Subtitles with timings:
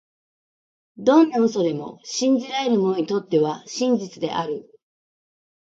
[0.97, 4.67] どんな嘘でも、信じられる者にとっては真実である。